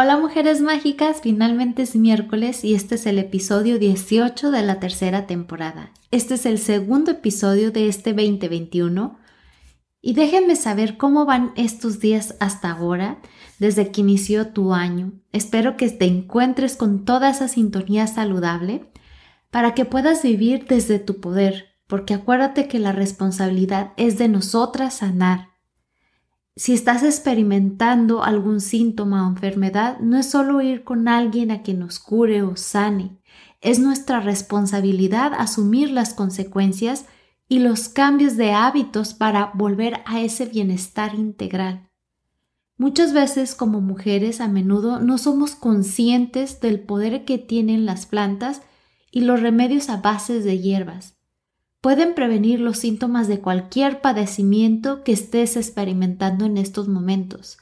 Hola 0.00 0.16
mujeres 0.16 0.60
mágicas, 0.60 1.22
finalmente 1.24 1.82
es 1.82 1.96
miércoles 1.96 2.64
y 2.64 2.74
este 2.74 2.94
es 2.94 3.04
el 3.06 3.18
episodio 3.18 3.80
18 3.80 4.52
de 4.52 4.62
la 4.62 4.78
tercera 4.78 5.26
temporada. 5.26 5.90
Este 6.12 6.34
es 6.34 6.46
el 6.46 6.60
segundo 6.60 7.10
episodio 7.10 7.72
de 7.72 7.88
este 7.88 8.12
2021 8.12 9.18
y 10.00 10.14
déjenme 10.14 10.54
saber 10.54 10.98
cómo 10.98 11.24
van 11.24 11.50
estos 11.56 11.98
días 11.98 12.36
hasta 12.38 12.70
ahora, 12.70 13.18
desde 13.58 13.90
que 13.90 14.02
inició 14.02 14.52
tu 14.52 14.72
año. 14.72 15.14
Espero 15.32 15.76
que 15.76 15.90
te 15.90 16.04
encuentres 16.04 16.76
con 16.76 17.04
toda 17.04 17.30
esa 17.30 17.48
sintonía 17.48 18.06
saludable 18.06 18.92
para 19.50 19.74
que 19.74 19.84
puedas 19.84 20.22
vivir 20.22 20.66
desde 20.68 21.00
tu 21.00 21.18
poder, 21.18 21.74
porque 21.88 22.14
acuérdate 22.14 22.68
que 22.68 22.78
la 22.78 22.92
responsabilidad 22.92 23.94
es 23.96 24.16
de 24.16 24.28
nosotras 24.28 24.94
sanar 24.94 25.47
si 26.58 26.72
estás 26.72 27.04
experimentando 27.04 28.24
algún 28.24 28.60
síntoma 28.60 29.24
o 29.24 29.30
enfermedad, 29.30 30.00
no 30.00 30.18
es 30.18 30.28
solo 30.28 30.60
ir 30.60 30.82
con 30.82 31.06
alguien 31.06 31.52
a 31.52 31.62
que 31.62 31.72
nos 31.72 32.00
cure 32.00 32.42
o 32.42 32.56
sane, 32.56 33.16
es 33.60 33.78
nuestra 33.78 34.18
responsabilidad 34.18 35.34
asumir 35.34 35.92
las 35.92 36.14
consecuencias 36.14 37.06
y 37.48 37.60
los 37.60 37.88
cambios 37.88 38.36
de 38.36 38.52
hábitos 38.52 39.14
para 39.14 39.52
volver 39.54 40.00
a 40.04 40.20
ese 40.20 40.46
bienestar 40.46 41.14
integral. 41.14 41.88
Muchas 42.76 43.12
veces 43.12 43.54
como 43.54 43.80
mujeres 43.80 44.40
a 44.40 44.48
menudo 44.48 44.98
no 44.98 45.16
somos 45.18 45.54
conscientes 45.54 46.60
del 46.60 46.80
poder 46.80 47.24
que 47.24 47.38
tienen 47.38 47.86
las 47.86 48.06
plantas 48.06 48.62
y 49.12 49.20
los 49.20 49.40
remedios 49.40 49.88
a 49.88 49.98
bases 49.98 50.42
de 50.42 50.58
hierbas 50.58 51.17
pueden 51.80 52.14
prevenir 52.14 52.60
los 52.60 52.78
síntomas 52.78 53.28
de 53.28 53.40
cualquier 53.40 54.00
padecimiento 54.00 55.04
que 55.04 55.12
estés 55.12 55.56
experimentando 55.56 56.44
en 56.44 56.58
estos 56.58 56.88
momentos. 56.88 57.58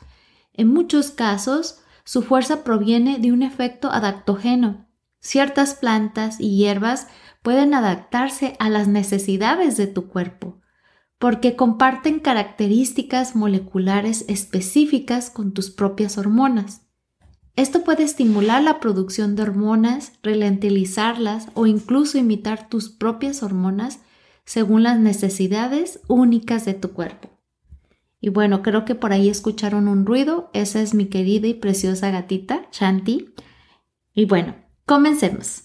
En 0.53 0.73
muchos 0.73 1.11
casos, 1.11 1.81
su 2.05 2.23
fuerza 2.23 2.65
proviene 2.65 3.19
de 3.19 3.33
un 3.33 3.43
efecto 3.43 3.91
adaptógeno. 3.91 4.87
Ciertas 5.21 5.75
plantas 5.75 6.41
y 6.41 6.57
hierbas 6.57 7.09
pueden 7.43 7.75
adaptarse 7.75 8.57
a 8.59 8.71
las 8.71 8.89
necesidades 8.89 9.77
de 9.77 9.87
tu 9.87 10.09
cuerpo, 10.09 10.61
porque 11.19 11.57
comparten 11.57 12.21
características 12.21 13.37
moleculares 13.37 14.25
específicas 14.29 15.31
con 15.31 15.53
tus 15.53 15.71
propias 15.71 16.17
hormonas. 16.17 16.86
Esto 17.57 17.85
puede 17.85 18.03
estimular 18.03 18.63
la 18.63 18.81
producción 18.81 19.35
de 19.35 19.43
hormonas, 19.45 20.13
relentilizarlas 20.23 21.49
o 21.55 21.67
incluso 21.67 22.19
imitar 22.19 22.69
tus 22.69 22.91
propias 22.91 23.43
hormonas 23.43 24.01
según 24.45 24.83
las 24.83 24.99
necesidades 25.01 26.01
únicas 26.07 26.67
de 26.67 26.75
tu 26.75 26.93
cuerpo. 26.93 27.31
Y 28.21 28.29
bueno, 28.29 28.61
creo 28.61 28.85
que 28.85 28.95
por 28.95 29.15
ahí 29.15 29.31
escucharon 29.31 29.89
un 29.89 30.05
ruido. 30.05 30.51
Esa 30.53 30.83
es 30.83 30.93
mi 30.93 31.07
querida 31.07 31.47
y 31.47 31.55
preciosa 31.55 32.11
gatita, 32.11 32.67
Shanti. 32.73 33.33
Y 34.13 34.27
bueno, 34.27 34.55
comencemos. 34.85 35.63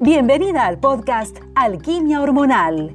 Bienvenida 0.00 0.66
al 0.66 0.78
podcast 0.78 1.38
Alquimia 1.54 2.20
Hormonal 2.20 2.94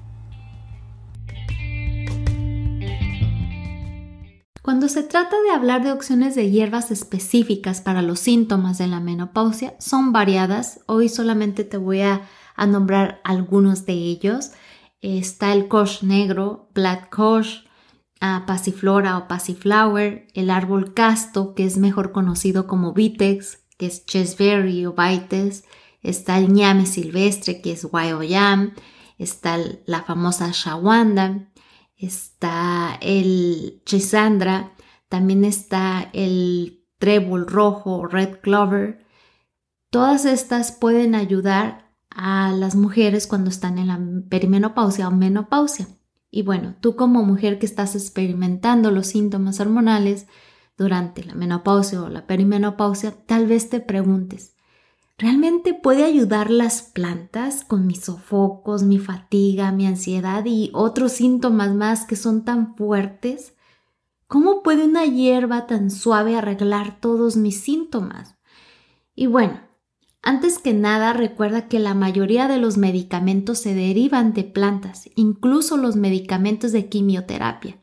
Cuando 4.61 4.89
se 4.89 5.01
trata 5.01 5.35
de 5.41 5.51
hablar 5.51 5.83
de 5.83 5.91
opciones 5.91 6.35
de 6.35 6.51
hierbas 6.51 6.91
específicas 6.91 7.81
para 7.81 8.03
los 8.03 8.19
síntomas 8.19 8.77
de 8.77 8.85
la 8.85 8.99
menopausia, 8.99 9.75
son 9.79 10.11
variadas. 10.11 10.81
Hoy 10.85 11.09
solamente 11.09 11.63
te 11.63 11.77
voy 11.77 12.01
a, 12.01 12.27
nombrar 12.67 13.21
algunos 13.23 13.87
de 13.87 13.93
ellos. 13.93 14.51
Está 15.01 15.51
el 15.53 15.67
kosh 15.67 16.03
negro, 16.03 16.69
black 16.75 17.09
kosh, 17.09 17.63
uh, 18.21 18.45
pasiflora 18.45 19.17
o 19.17 19.27
pasiflower, 19.27 20.27
el 20.35 20.51
árbol 20.51 20.93
casto, 20.93 21.55
que 21.55 21.65
es 21.65 21.77
mejor 21.77 22.11
conocido 22.11 22.67
como 22.67 22.93
vitex, 22.93 23.63
que 23.79 23.87
es 23.87 24.05
chesberry 24.05 24.85
o 24.85 24.93
vites, 24.93 25.63
está 26.03 26.37
el 26.37 26.53
ñame 26.53 26.85
silvestre, 26.85 27.61
que 27.63 27.71
es 27.71 27.83
guayoyam, 27.83 28.75
está 29.17 29.57
la 29.87 30.03
famosa 30.03 30.51
shawanda, 30.53 31.50
está 32.01 32.97
el 33.01 33.81
chisandra, 33.85 34.73
también 35.09 35.45
está 35.45 36.09
el 36.13 36.85
trébol 36.97 37.47
rojo, 37.47 38.05
red 38.05 38.39
clover. 38.41 39.05
Todas 39.89 40.25
estas 40.25 40.71
pueden 40.71 41.15
ayudar 41.15 41.91
a 42.09 42.51
las 42.51 42.75
mujeres 42.75 43.27
cuando 43.27 43.49
están 43.49 43.77
en 43.77 43.87
la 43.87 43.99
perimenopausia 44.29 45.07
o 45.07 45.11
menopausia. 45.11 45.87
Y 46.29 46.43
bueno, 46.43 46.75
tú 46.79 46.95
como 46.95 47.23
mujer 47.23 47.59
que 47.59 47.65
estás 47.65 47.95
experimentando 47.95 48.91
los 48.91 49.07
síntomas 49.07 49.59
hormonales 49.59 50.27
durante 50.77 51.23
la 51.23 51.35
menopausia 51.35 52.01
o 52.01 52.09
la 52.09 52.25
perimenopausia, 52.25 53.13
tal 53.25 53.47
vez 53.47 53.69
te 53.69 53.81
preguntes, 53.81 54.55
¿Realmente 55.21 55.75
puede 55.75 56.03
ayudar 56.03 56.49
las 56.49 56.81
plantas 56.81 57.63
con 57.63 57.85
mis 57.85 58.05
sofocos, 58.05 58.81
mi 58.81 58.97
fatiga, 58.97 59.71
mi 59.71 59.85
ansiedad 59.85 60.43
y 60.47 60.71
otros 60.73 61.11
síntomas 61.11 61.75
más 61.75 62.07
que 62.07 62.15
son 62.15 62.43
tan 62.43 62.75
fuertes? 62.75 63.53
¿Cómo 64.25 64.63
puede 64.63 64.83
una 64.83 65.05
hierba 65.05 65.67
tan 65.67 65.91
suave 65.91 66.35
arreglar 66.35 66.99
todos 66.99 67.37
mis 67.37 67.61
síntomas? 67.61 68.35
Y 69.13 69.27
bueno, 69.27 69.61
antes 70.23 70.57
que 70.57 70.73
nada 70.73 71.13
recuerda 71.13 71.67
que 71.67 71.77
la 71.77 71.93
mayoría 71.93 72.47
de 72.47 72.57
los 72.57 72.77
medicamentos 72.77 73.59
se 73.59 73.75
derivan 73.75 74.33
de 74.33 74.43
plantas, 74.43 75.07
incluso 75.13 75.77
los 75.77 75.97
medicamentos 75.97 76.71
de 76.71 76.89
quimioterapia. 76.89 77.79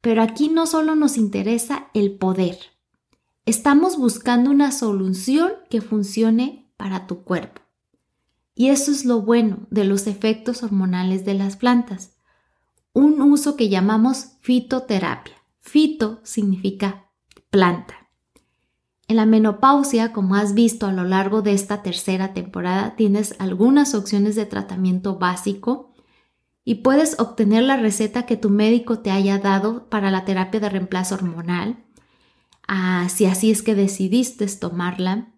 Pero 0.00 0.22
aquí 0.22 0.48
no 0.48 0.66
solo 0.66 0.94
nos 0.94 1.16
interesa 1.16 1.88
el 1.92 2.16
poder, 2.18 2.56
Estamos 3.44 3.96
buscando 3.96 4.52
una 4.52 4.70
solución 4.70 5.50
que 5.68 5.80
funcione 5.80 6.70
para 6.76 7.08
tu 7.08 7.24
cuerpo. 7.24 7.60
Y 8.54 8.68
eso 8.68 8.92
es 8.92 9.04
lo 9.04 9.22
bueno 9.22 9.66
de 9.68 9.82
los 9.82 10.06
efectos 10.06 10.62
hormonales 10.62 11.24
de 11.24 11.34
las 11.34 11.56
plantas. 11.56 12.12
Un 12.92 13.20
uso 13.20 13.56
que 13.56 13.68
llamamos 13.68 14.36
fitoterapia. 14.42 15.34
Fito 15.58 16.20
significa 16.22 17.08
planta. 17.50 17.94
En 19.08 19.16
la 19.16 19.26
menopausia, 19.26 20.12
como 20.12 20.36
has 20.36 20.54
visto 20.54 20.86
a 20.86 20.92
lo 20.92 21.02
largo 21.02 21.42
de 21.42 21.52
esta 21.52 21.82
tercera 21.82 22.34
temporada, 22.34 22.94
tienes 22.94 23.34
algunas 23.40 23.96
opciones 23.96 24.36
de 24.36 24.46
tratamiento 24.46 25.18
básico 25.18 25.92
y 26.64 26.76
puedes 26.76 27.18
obtener 27.18 27.64
la 27.64 27.76
receta 27.76 28.24
que 28.24 28.36
tu 28.36 28.50
médico 28.50 29.00
te 29.00 29.10
haya 29.10 29.40
dado 29.40 29.88
para 29.90 30.12
la 30.12 30.24
terapia 30.24 30.60
de 30.60 30.68
reemplazo 30.68 31.16
hormonal 31.16 31.84
Ah, 32.66 33.08
si 33.08 33.26
así 33.26 33.50
es 33.50 33.62
que 33.62 33.74
decidiste 33.74 34.46
tomarla. 34.46 35.32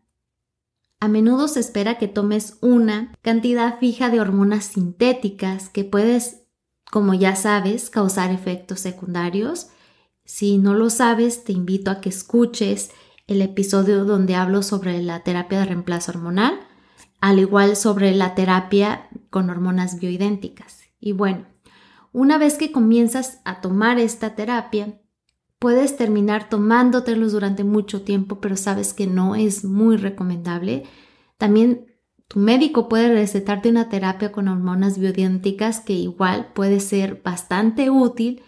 A 1.01 1.09
menudo 1.09 1.49
se 1.49 1.61
espera 1.61 1.99
que 1.99 2.09
tomes 2.09 2.57
una 2.61 3.13
cantidad 3.23 3.79
fija 3.79 4.09
de 4.11 4.21
hormonas 4.21 4.65
sintéticas 4.65 5.69
que 5.69 5.85
puedes, 5.85 6.47
como 6.91 7.15
ya 7.15 7.37
sabes, 7.37 7.91
causar 7.91 8.31
efectos 8.31 8.81
secundarios. 8.81 9.69
Si 10.25 10.57
no 10.59 10.75
lo 10.75 10.89
sabes, 10.91 11.45
te 11.45 11.53
invito 11.53 11.91
a 11.91 12.01
que 12.01 12.09
escuches 12.09 12.91
el 13.27 13.43
episodio 13.43 14.05
donde 14.05 14.35
hablo 14.35 14.63
sobre 14.63 15.03
la 15.03 15.23
terapia 15.23 15.61
de 15.61 15.67
reemplazo 15.67 16.13
hormonal, 16.13 16.61
al 17.21 17.39
igual 17.39 17.77
sobre 17.77 18.15
la 18.15 18.35
terapia 18.35 19.09
con 19.31 19.51
hormonas 19.51 19.99
bioidénticas. 19.99 20.85
Y 21.01 21.13
bueno, 21.13 21.47
una 22.13 22.39
vez 22.39 22.57
que 22.57 22.73
comienzas 22.73 23.41
a 23.45 23.61
tomar 23.61 23.99
esta 23.99 24.35
terapia, 24.35 25.01
Puedes 25.59 25.97
terminar 25.97 26.49
tomándotelos 26.49 27.33
durante 27.33 27.65
mucho 27.65 28.03
tiempo, 28.03 28.41
pero 28.41 28.57
sabes 28.57 28.93
que 28.93 29.07
no 29.07 29.35
es 29.35 29.65
muy 29.65 29.97
recomendable. 29.97 30.85
También 31.39 31.87
tu 32.29 32.39
médico 32.39 32.89
puede 32.89 33.13
recetarte 33.13 33.71
una 33.71 33.89
terapia 33.89 34.33
con 34.33 34.49
hormonas 34.49 34.99
bioidénticas 34.99 35.81
que 35.81 35.95
igual 35.95 36.53
puede 36.55 36.81
ser 36.81 37.23
bastante 37.23 37.91
útil, 37.91 38.43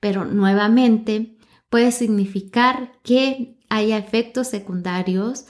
pero 0.00 0.24
nuevamente 0.24 1.38
puede 1.70 1.92
significar 1.92 2.92
que 3.02 3.58
haya 3.68 3.98
efectos 3.98 4.48
secundarios 4.48 5.46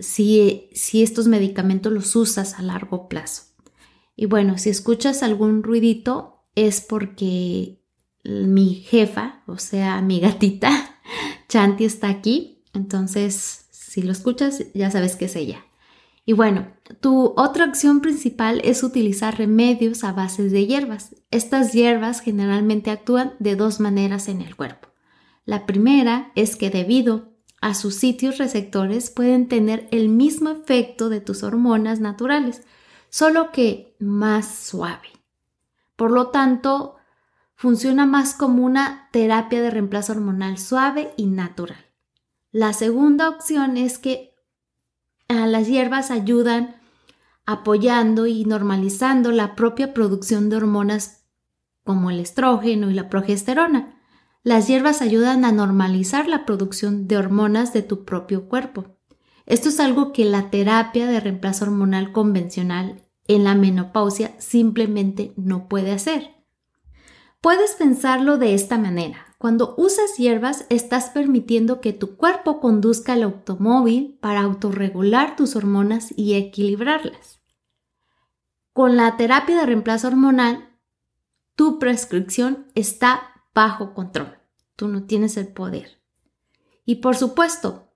si, 0.00 0.68
si 0.72 1.02
estos 1.02 1.28
medicamentos 1.28 1.92
los 1.92 2.16
usas 2.16 2.58
a 2.58 2.62
largo 2.62 3.08
plazo. 3.08 3.44
Y 4.16 4.26
bueno, 4.26 4.58
si 4.58 4.70
escuchas 4.70 5.22
algún 5.22 5.62
ruidito 5.62 6.44
es 6.56 6.80
porque 6.80 7.84
mi 8.24 8.74
jefa, 8.74 9.42
o 9.46 9.58
sea, 9.58 10.00
mi 10.02 10.20
gatita, 10.20 11.00
Chanti 11.48 11.84
está 11.84 12.08
aquí. 12.08 12.62
Entonces, 12.74 13.66
si 13.70 14.02
lo 14.02 14.12
escuchas, 14.12 14.64
ya 14.74 14.90
sabes 14.90 15.16
que 15.16 15.24
es 15.24 15.36
ella. 15.36 15.64
Y 16.26 16.34
bueno, 16.34 16.68
tu 17.00 17.32
otra 17.38 17.64
acción 17.64 18.00
principal 18.00 18.60
es 18.62 18.82
utilizar 18.82 19.38
remedios 19.38 20.04
a 20.04 20.12
base 20.12 20.50
de 20.50 20.66
hierbas. 20.66 21.16
Estas 21.30 21.72
hierbas 21.72 22.20
generalmente 22.20 22.90
actúan 22.90 23.32
de 23.38 23.56
dos 23.56 23.80
maneras 23.80 24.28
en 24.28 24.42
el 24.42 24.54
cuerpo. 24.54 24.88
La 25.46 25.64
primera 25.64 26.30
es 26.34 26.56
que 26.56 26.68
debido 26.68 27.32
a 27.62 27.72
sus 27.72 27.94
sitios 27.94 28.36
receptores 28.36 29.08
pueden 29.08 29.48
tener 29.48 29.88
el 29.90 30.10
mismo 30.10 30.50
efecto 30.50 31.08
de 31.08 31.22
tus 31.22 31.42
hormonas 31.42 31.98
naturales, 31.98 32.60
solo 33.08 33.50
que 33.50 33.96
más 33.98 34.54
suave. 34.54 35.08
Por 35.96 36.10
lo 36.10 36.28
tanto, 36.28 36.97
funciona 37.58 38.06
más 38.06 38.34
como 38.34 38.64
una 38.64 39.08
terapia 39.10 39.60
de 39.60 39.70
reemplazo 39.70 40.12
hormonal 40.12 40.58
suave 40.58 41.10
y 41.16 41.26
natural. 41.26 41.84
La 42.52 42.72
segunda 42.72 43.28
opción 43.28 43.76
es 43.76 43.98
que 43.98 44.36
las 45.28 45.66
hierbas 45.66 46.12
ayudan 46.12 46.76
apoyando 47.46 48.28
y 48.28 48.44
normalizando 48.44 49.32
la 49.32 49.56
propia 49.56 49.92
producción 49.92 50.48
de 50.50 50.56
hormonas 50.56 51.24
como 51.82 52.10
el 52.10 52.20
estrógeno 52.20 52.92
y 52.92 52.94
la 52.94 53.08
progesterona. 53.08 54.00
Las 54.44 54.68
hierbas 54.68 55.02
ayudan 55.02 55.44
a 55.44 55.50
normalizar 55.50 56.28
la 56.28 56.46
producción 56.46 57.08
de 57.08 57.16
hormonas 57.16 57.72
de 57.72 57.82
tu 57.82 58.04
propio 58.04 58.48
cuerpo. 58.48 58.96
Esto 59.46 59.68
es 59.70 59.80
algo 59.80 60.12
que 60.12 60.24
la 60.24 60.50
terapia 60.50 61.08
de 61.08 61.18
reemplazo 61.18 61.64
hormonal 61.64 62.12
convencional 62.12 63.02
en 63.26 63.42
la 63.42 63.56
menopausia 63.56 64.36
simplemente 64.38 65.32
no 65.36 65.68
puede 65.68 65.90
hacer. 65.90 66.37
Puedes 67.40 67.76
pensarlo 67.76 68.36
de 68.36 68.54
esta 68.54 68.78
manera. 68.78 69.26
Cuando 69.38 69.74
usas 69.76 70.16
hierbas, 70.16 70.66
estás 70.68 71.10
permitiendo 71.10 71.80
que 71.80 71.92
tu 71.92 72.16
cuerpo 72.16 72.58
conduzca 72.58 73.14
el 73.14 73.22
automóvil 73.22 74.18
para 74.20 74.40
autorregular 74.40 75.36
tus 75.36 75.54
hormonas 75.54 76.12
y 76.16 76.34
equilibrarlas. 76.34 77.40
Con 78.72 78.96
la 78.96 79.16
terapia 79.16 79.56
de 79.56 79.66
reemplazo 79.66 80.08
hormonal, 80.08 80.68
tu 81.54 81.78
prescripción 81.78 82.66
está 82.74 83.42
bajo 83.54 83.94
control. 83.94 84.38
Tú 84.74 84.88
no 84.88 85.04
tienes 85.04 85.36
el 85.36 85.48
poder. 85.48 86.00
Y 86.84 86.96
por 86.96 87.16
supuesto, 87.16 87.92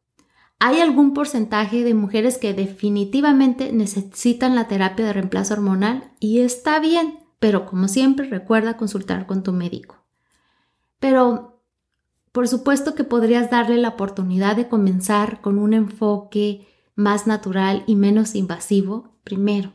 hay 0.61 0.81
algún 0.81 1.13
porcentaje 1.15 1.83
de 1.83 1.95
mujeres 1.95 2.39
que 2.39 2.55
definitivamente 2.55 3.73
necesitan 3.73 4.55
la 4.55 4.69
terapia 4.69 5.07
de 5.07 5.13
reemplazo 5.13 5.55
hormonal 5.55 6.13
y 6.21 6.41
está 6.41 6.79
bien, 6.79 7.19
pero 7.43 7.67
como 7.67 7.89
siempre 7.89 8.29
recuerda 8.29 8.77
consultar 8.77 9.27
con 9.27 9.43
tu 9.43 9.53
médico. 9.53 9.97
Pero 11.01 11.61
por 12.31 12.47
supuesto 12.47 12.95
que 12.95 13.03
podrías 13.03 13.51
darle 13.51 13.79
la 13.79 13.89
oportunidad 13.89 14.55
de 14.55 14.69
comenzar 14.69 15.41
con 15.41 15.59
un 15.59 15.75
enfoque 15.75 16.69
más 16.95 17.27
natural 17.27 17.83
y 17.89 17.97
menos 17.97 18.37
invasivo 18.37 19.19
primero. 19.25 19.73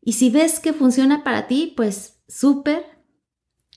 Y 0.00 0.12
si 0.12 0.30
ves 0.30 0.60
que 0.60 0.72
funciona 0.72 1.24
para 1.24 1.48
ti, 1.48 1.74
pues 1.76 2.22
súper. 2.28 2.84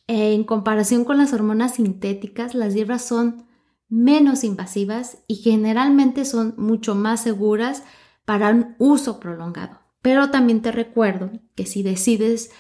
En 0.06 0.44
comparación 0.44 1.06
con 1.06 1.18
las 1.18 1.34
hormonas 1.34 1.74
sintéticas, 1.74 2.54
las 2.54 2.76
hierbas 2.76 3.04
son 3.04 3.48
menos 3.88 4.44
invasivas 4.44 5.24
y 5.26 5.38
generalmente 5.38 6.24
son 6.24 6.54
mucho 6.60 6.94
más 6.94 7.24
seguras 7.24 7.82
para 8.26 8.52
un 8.52 8.76
uso 8.78 9.20
prolongado. 9.20 9.89
Pero 10.02 10.30
también 10.32 10.62
te 10.62 10.72
recuerdo 10.72 11.32
que 11.56 11.66
si 11.66 11.84
decides 11.84 12.52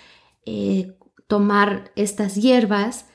eh, 0.45 0.97
tomar 1.27 1.91
estas 1.95 2.35
hierbas, 2.35 3.05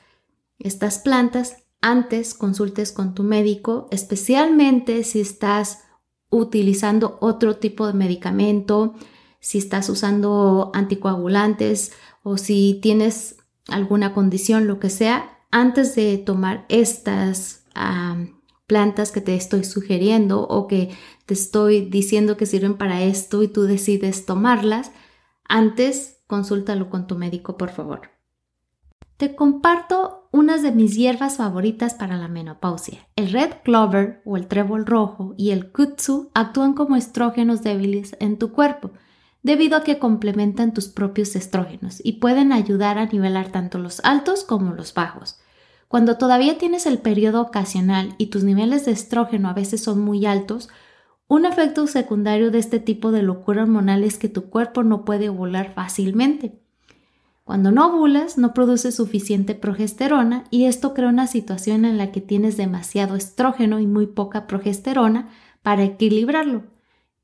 estas 0.59 0.99
plantas, 0.99 1.57
antes 1.81 2.33
consultes 2.33 2.91
con 2.91 3.13
tu 3.13 3.23
médico, 3.23 3.87
especialmente 3.91 5.03
si 5.03 5.21
estás 5.21 5.83
utilizando 6.31 7.17
otro 7.21 7.57
tipo 7.57 7.85
de 7.85 7.93
medicamento, 7.93 8.95
si 9.39 9.59
estás 9.59 9.89
usando 9.89 10.71
anticoagulantes 10.73 11.91
o 12.23 12.37
si 12.37 12.79
tienes 12.81 13.37
alguna 13.67 14.13
condición, 14.13 14.65
lo 14.65 14.79
que 14.79 14.89
sea, 14.89 15.39
antes 15.51 15.95
de 15.95 16.17
tomar 16.17 16.65
estas 16.69 17.63
plantas 18.67 19.11
que 19.11 19.21
te 19.21 19.35
estoy 19.35 19.63
sugiriendo 19.63 20.41
o 20.41 20.67
que 20.67 20.89
te 21.25 21.33
estoy 21.33 21.81
diciendo 21.81 22.37
que 22.37 22.45
sirven 22.45 22.77
para 22.77 23.03
esto 23.03 23.43
y 23.43 23.47
tú 23.47 23.63
decides 23.63 24.25
tomarlas, 24.25 24.91
antes 25.47 26.23
consúltalo 26.27 26.89
con 26.89 27.07
tu 27.07 27.15
médico, 27.15 27.57
por 27.57 27.69
favor. 27.69 28.15
Te 29.17 29.35
comparto 29.35 30.27
unas 30.31 30.61
de 30.61 30.73
mis 30.73 30.95
hierbas 30.95 31.37
favoritas 31.37 31.93
para 31.93 32.17
la 32.17 32.27
menopausia. 32.27 33.07
El 33.15 33.31
red 33.31 33.51
clover 33.63 34.21
o 34.25 34.35
el 34.35 34.47
trébol 34.47 34.85
rojo 34.85 35.33
y 35.37 35.51
el 35.51 35.71
kutsu 35.71 36.31
actúan 36.33 36.73
como 36.73 36.97
estrógenos 36.97 37.63
débiles 37.63 38.17
en 38.19 38.37
tu 38.37 38.51
cuerpo, 38.51 38.91
debido 39.41 39.77
a 39.77 39.83
que 39.83 39.99
complementan 39.99 40.73
tus 40.73 40.89
propios 40.89 41.35
estrógenos 41.37 42.01
y 42.03 42.13
pueden 42.13 42.51
ayudar 42.51 42.97
a 42.97 43.05
nivelar 43.05 43.51
tanto 43.51 43.77
los 43.77 44.01
altos 44.03 44.43
como 44.43 44.73
los 44.73 44.93
bajos. 44.93 45.39
Cuando 45.95 46.17
todavía 46.17 46.57
tienes 46.57 46.87
el 46.87 46.97
periodo 46.97 47.39
ocasional 47.39 48.15
y 48.17 48.25
tus 48.25 48.43
niveles 48.43 48.83
de 48.83 48.91
estrógeno 48.91 49.47
a 49.47 49.53
veces 49.53 49.81
son 49.81 50.01
muy 50.01 50.25
altos, 50.25 50.67
un 51.29 51.45
efecto 51.45 51.87
secundario 51.87 52.51
de 52.51 52.59
este 52.59 52.81
tipo 52.81 53.13
de 53.13 53.23
locura 53.23 53.63
hormonal 53.63 54.03
es 54.03 54.17
que 54.17 54.27
tu 54.27 54.49
cuerpo 54.49 54.83
no 54.83 55.05
puede 55.05 55.29
volar 55.29 55.73
fácilmente. 55.73 56.59
Cuando 57.45 57.71
no 57.71 57.87
ovulas, 57.87 58.37
no 58.37 58.53
produces 58.53 58.95
suficiente 58.95 59.55
progesterona 59.55 60.43
y 60.51 60.65
esto 60.65 60.93
crea 60.93 61.07
una 61.07 61.27
situación 61.27 61.85
en 61.85 61.97
la 61.97 62.11
que 62.11 62.19
tienes 62.19 62.57
demasiado 62.57 63.15
estrógeno 63.15 63.79
y 63.79 63.87
muy 63.87 64.05
poca 64.05 64.47
progesterona 64.47 65.29
para 65.63 65.85
equilibrarlo. 65.85 66.63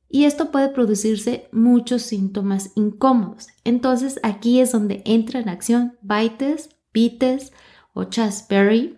Y 0.08 0.24
esto 0.24 0.50
puede 0.50 0.70
producirse 0.70 1.50
muchos 1.52 2.04
síntomas 2.04 2.72
incómodos. 2.76 3.50
Entonces 3.66 4.22
aquí 4.24 4.62
es 4.62 4.72
donde 4.72 5.02
entra 5.04 5.42
en 5.42 5.50
acción 5.50 5.98
Vites, 6.02 6.70
Vites 6.94 7.52
o 7.94 8.06
Chasteberry. 8.06 8.98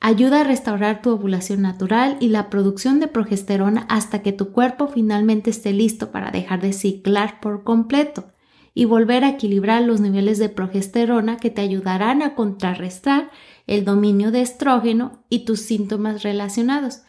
Ayuda 0.00 0.40
a 0.40 0.44
restaurar 0.44 1.00
tu 1.00 1.10
ovulación 1.10 1.62
natural 1.62 2.16
y 2.20 2.28
la 2.28 2.50
producción 2.50 2.98
de 2.98 3.06
progesterona 3.06 3.86
hasta 3.88 4.22
que 4.22 4.32
tu 4.32 4.50
cuerpo 4.50 4.88
finalmente 4.88 5.50
esté 5.50 5.72
listo 5.72 6.10
para 6.10 6.30
dejar 6.30 6.60
de 6.60 6.72
ciclar 6.72 7.40
por 7.40 7.62
completo 7.62 8.32
y 8.74 8.84
volver 8.86 9.22
a 9.24 9.28
equilibrar 9.30 9.82
los 9.82 10.00
niveles 10.00 10.38
de 10.38 10.48
progesterona 10.48 11.36
que 11.36 11.50
te 11.50 11.60
ayudarán 11.60 12.22
a 12.22 12.34
contrarrestar 12.34 13.30
el 13.66 13.84
dominio 13.84 14.30
de 14.32 14.40
estrógeno 14.40 15.24
y 15.28 15.44
tus 15.44 15.60
síntomas 15.60 16.22
relacionados, 16.22 17.02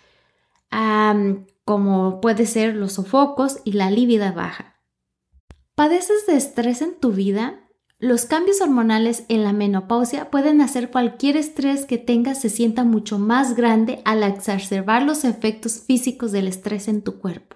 como 1.66 2.22
puede 2.22 2.46
ser 2.46 2.76
los 2.76 2.94
sofocos 2.94 3.60
y 3.64 3.74
la 3.74 3.90
lívida 3.90 4.32
baja. 4.32 4.82
¿Padeces 5.76 6.28
de 6.28 6.36
estrés 6.36 6.82
en 6.82 7.00
tu 7.00 7.12
vida? 7.12 7.62
Los 8.04 8.26
cambios 8.26 8.60
hormonales 8.60 9.24
en 9.30 9.46
la 9.46 9.54
menopausia 9.54 10.30
pueden 10.30 10.60
hacer 10.60 10.92
cualquier 10.92 11.38
estrés 11.38 11.86
que 11.86 11.98
tengas 11.98 12.42
se 12.42 12.50
sienta 12.50 12.84
mucho 12.84 13.18
más 13.18 13.56
grande 13.56 14.02
al 14.04 14.24
exacerbar 14.24 15.04
los 15.04 15.24
efectos 15.24 15.80
físicos 15.80 16.34
del 16.34 16.50
estrés 16.50 16.90
en 16.90 17.02
tu 17.02 17.22
cuerpo. 17.22 17.56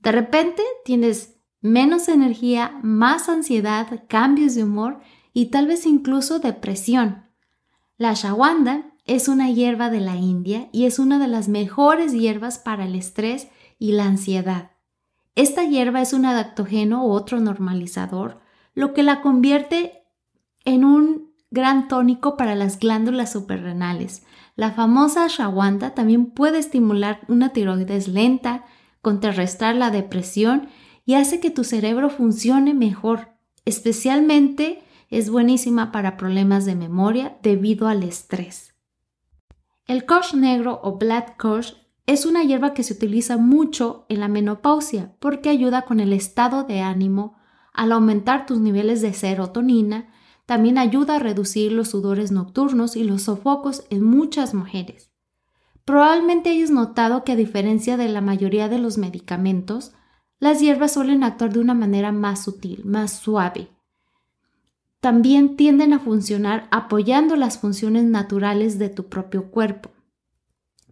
De 0.00 0.12
repente 0.12 0.62
tienes 0.84 1.36
menos 1.62 2.08
energía, 2.08 2.78
más 2.82 3.30
ansiedad, 3.30 4.04
cambios 4.10 4.54
de 4.54 4.64
humor 4.64 5.00
y 5.32 5.46
tal 5.46 5.66
vez 5.66 5.86
incluso 5.86 6.38
depresión. 6.38 7.24
La 7.96 8.12
shawanda 8.12 8.92
es 9.06 9.26
una 9.26 9.50
hierba 9.50 9.88
de 9.88 10.00
la 10.00 10.16
India 10.16 10.68
y 10.70 10.84
es 10.84 10.98
una 10.98 11.18
de 11.18 11.28
las 11.28 11.48
mejores 11.48 12.12
hierbas 12.12 12.58
para 12.58 12.84
el 12.84 12.94
estrés 12.94 13.48
y 13.78 13.92
la 13.92 14.04
ansiedad. 14.04 14.72
Esta 15.34 15.64
hierba 15.64 16.02
es 16.02 16.12
un 16.12 16.26
adaptógeno 16.26 17.06
u 17.06 17.12
otro 17.12 17.40
normalizador, 17.40 18.46
lo 18.78 18.94
que 18.94 19.02
la 19.02 19.22
convierte 19.22 20.04
en 20.64 20.84
un 20.84 21.34
gran 21.50 21.88
tónico 21.88 22.36
para 22.36 22.54
las 22.54 22.78
glándulas 22.78 23.32
suprarrenales. 23.32 24.22
La 24.54 24.70
famosa 24.70 25.26
shawanda 25.26 25.94
también 25.94 26.26
puede 26.26 26.58
estimular 26.58 27.18
una 27.26 27.48
tiroides 27.48 28.06
lenta, 28.06 28.66
contrarrestar 29.02 29.74
la 29.74 29.90
depresión 29.90 30.68
y 31.04 31.14
hace 31.14 31.40
que 31.40 31.50
tu 31.50 31.64
cerebro 31.64 32.08
funcione 32.08 32.72
mejor. 32.72 33.30
Especialmente 33.64 34.84
es 35.10 35.28
buenísima 35.28 35.90
para 35.90 36.16
problemas 36.16 36.64
de 36.64 36.76
memoria 36.76 37.36
debido 37.42 37.88
al 37.88 38.04
estrés. 38.04 38.74
El 39.86 40.06
kosh 40.06 40.34
negro 40.34 40.78
o 40.84 40.98
black 40.98 41.36
kosh 41.36 41.72
es 42.06 42.26
una 42.26 42.44
hierba 42.44 42.74
que 42.74 42.84
se 42.84 42.94
utiliza 42.94 43.38
mucho 43.38 44.06
en 44.08 44.20
la 44.20 44.28
menopausia 44.28 45.16
porque 45.18 45.48
ayuda 45.48 45.82
con 45.82 45.98
el 45.98 46.12
estado 46.12 46.62
de 46.62 46.80
ánimo, 46.80 47.37
al 47.78 47.92
aumentar 47.92 48.44
tus 48.44 48.58
niveles 48.58 49.00
de 49.02 49.14
serotonina, 49.14 50.08
también 50.46 50.78
ayuda 50.78 51.16
a 51.16 51.18
reducir 51.20 51.70
los 51.70 51.88
sudores 51.88 52.32
nocturnos 52.32 52.96
y 52.96 53.04
los 53.04 53.22
sofocos 53.22 53.84
en 53.88 54.02
muchas 54.02 54.52
mujeres. 54.52 55.12
Probablemente 55.84 56.50
hayas 56.50 56.70
notado 56.70 57.22
que 57.22 57.32
a 57.32 57.36
diferencia 57.36 57.96
de 57.96 58.08
la 58.08 58.20
mayoría 58.20 58.68
de 58.68 58.78
los 58.78 58.98
medicamentos, 58.98 59.92
las 60.40 60.60
hierbas 60.60 60.92
suelen 60.92 61.22
actuar 61.22 61.52
de 61.52 61.60
una 61.60 61.74
manera 61.74 62.10
más 62.10 62.42
sutil, 62.42 62.84
más 62.84 63.12
suave. 63.12 63.70
también 65.00 65.56
tienden 65.56 65.92
a 65.92 66.00
funcionar 66.00 66.66
apoyando 66.72 67.36
las 67.36 67.58
funciones 67.58 68.04
naturales 68.04 68.78
de 68.80 68.88
tu 68.88 69.08
propio 69.08 69.50
cuerpo. 69.50 69.90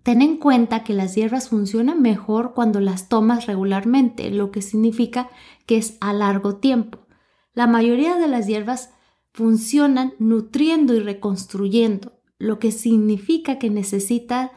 Ten 0.06 0.22
en 0.22 0.36
cuenta 0.36 0.84
que 0.84 0.94
las 0.94 1.16
hierbas 1.16 1.48
funcionan 1.48 2.00
mejor 2.00 2.54
cuando 2.54 2.78
las 2.78 3.08
tomas 3.08 3.46
regularmente, 3.46 4.30
lo 4.30 4.52
que 4.52 4.62
significa 4.62 5.30
que 5.66 5.78
es 5.78 5.98
a 6.00 6.12
largo 6.12 6.58
tiempo. 6.58 7.08
La 7.54 7.66
mayoría 7.66 8.14
de 8.14 8.28
las 8.28 8.46
hierbas 8.46 8.90
funcionan 9.32 10.14
nutriendo 10.20 10.94
y 10.94 11.00
reconstruyendo, 11.00 12.20
lo 12.38 12.60
que 12.60 12.70
significa 12.70 13.58
que 13.58 13.68
necesita 13.68 14.52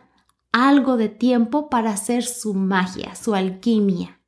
algo 0.51 0.97
de 0.97 1.09
tiempo 1.09 1.67
para 1.67 1.93
hacer 1.93 2.21
su 2.21 2.53
magia, 2.53 3.15
su 3.15 3.33
alquimia. 3.33 4.21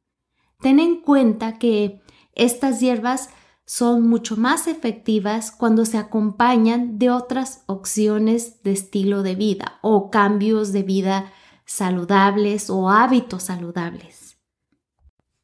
Ten 0.60 0.80
en 0.80 1.02
cuenta 1.02 1.60
que 1.60 2.02
estas 2.34 2.80
hierbas 2.80 3.30
son 3.72 4.10
mucho 4.10 4.36
más 4.36 4.68
efectivas 4.68 5.50
cuando 5.50 5.86
se 5.86 5.98
acompañan 5.98 7.00
de 7.00 7.10
otras 7.10 7.64
opciones 7.68 8.62
de 8.64 8.74
estilo 8.74 9.24
de 9.24 9.36
vida 9.36 9.80
o 9.82 10.12
cambios 10.12 10.74
de 10.74 10.84
vida 10.84 11.32
saludables 11.64 12.70
o 12.70 12.90
hábitos 12.90 13.44
saludables. 13.44 14.38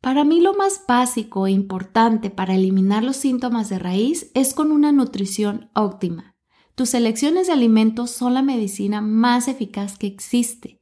Para 0.01 0.25
mí 0.25 0.41
lo 0.41 0.53
más 0.53 0.81
básico 0.85 1.47
e 1.47 1.51
importante 1.51 2.29
para 2.29 2.55
eliminar 2.55 3.01
los 3.01 3.15
síntomas 3.15 3.69
de 3.69 3.79
raíz 3.79 4.29
es 4.33 4.53
con 4.53 4.73
una 4.73 4.91
nutrición 4.91 5.69
óptima. 5.73 6.35
Tus 6.75 6.89
selecciones 6.89 7.47
de 7.47 7.53
alimentos 7.53 8.11
son 8.11 8.33
la 8.33 8.41
medicina 8.41 8.99
más 8.99 9.47
eficaz 9.47 9.97
que 9.97 10.07
existe. 10.07 10.76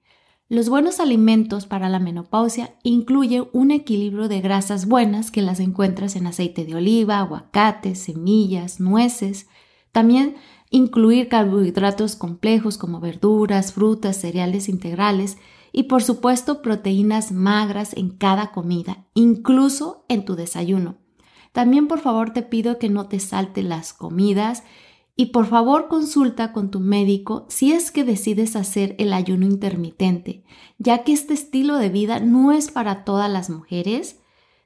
Los 0.47 0.69
buenos 0.69 0.99
alimentos 0.99 1.65
para 1.65 1.89
la 1.89 1.97
menopausia 1.97 2.75
incluyen 2.83 3.45
un 3.51 3.71
equilibrio 3.71 4.27
de 4.27 4.41
grasas 4.41 4.85
buenas 4.85 5.31
que 5.31 5.41
las 5.41 5.59
encuentras 5.59 6.15
en 6.15 6.27
aceite 6.27 6.65
de 6.65 6.75
oliva, 6.75 7.17
aguacate, 7.17 7.95
semillas, 7.95 8.79
nueces. 8.79 9.47
También 9.91 10.35
incluir 10.69 11.29
carbohidratos 11.29 12.15
complejos 12.15 12.77
como 12.77 12.99
verduras, 12.99 13.73
frutas, 13.73 14.17
cereales 14.17 14.69
integrales 14.69 15.39
y 15.71 15.83
por 15.83 16.03
supuesto 16.03 16.61
proteínas 16.61 17.31
magras 17.31 17.93
en 17.97 18.11
cada 18.11 18.51
comida, 18.51 19.07
incluso 19.15 20.05
en 20.09 20.25
tu 20.25 20.35
desayuno. 20.35 20.97
También 21.53 21.87
por 21.87 22.01
favor 22.01 22.33
te 22.33 22.43
pido 22.43 22.77
que 22.77 22.89
no 22.89 23.07
te 23.07 23.19
salten 23.19 23.67
las 23.69 23.93
comidas 23.93 24.61
y 25.15 25.27
por 25.27 25.45
favor 25.47 25.87
consulta 25.87 26.51
con 26.51 26.69
tu 26.69 26.79
médico 26.79 27.45
si 27.49 27.71
es 27.71 27.91
que 27.91 28.03
decides 28.03 28.55
hacer 28.55 28.95
el 28.99 29.13
ayuno 29.13 29.45
intermitente, 29.45 30.43
ya 30.77 31.03
que 31.03 31.13
este 31.13 31.33
estilo 31.33 31.77
de 31.77 31.89
vida 31.89 32.19
no 32.19 32.51
es 32.51 32.69
para 32.69 33.05
todas 33.05 33.31
las 33.31 33.49
mujeres. 33.49 34.19